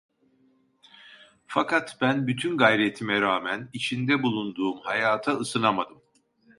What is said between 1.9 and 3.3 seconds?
ben bütün gayretime